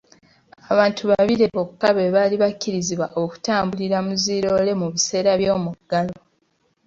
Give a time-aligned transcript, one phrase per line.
[0.71, 6.15] Abantu babiri bokka be baali bakkirizibwa okutambulira mu zi loore mu biseera by'omuggalo.